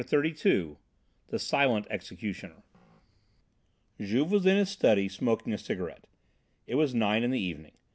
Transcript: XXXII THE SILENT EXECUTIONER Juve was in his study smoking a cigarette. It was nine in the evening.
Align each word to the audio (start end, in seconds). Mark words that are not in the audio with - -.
XXXII 0.03 0.77
THE 1.27 1.37
SILENT 1.37 1.85
EXECUTIONER 1.91 2.63
Juve 4.01 4.31
was 4.31 4.47
in 4.47 4.57
his 4.57 4.71
study 4.71 5.07
smoking 5.07 5.53
a 5.53 5.59
cigarette. 5.59 6.07
It 6.65 6.73
was 6.73 6.95
nine 6.95 7.21
in 7.21 7.29
the 7.29 7.39
evening. 7.39 7.73